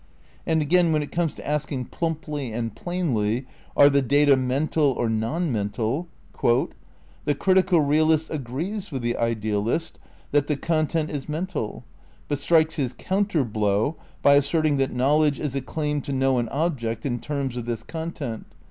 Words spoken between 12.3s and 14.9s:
strikes his counter blow by asserting